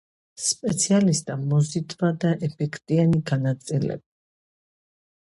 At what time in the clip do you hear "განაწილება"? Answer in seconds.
3.33-4.05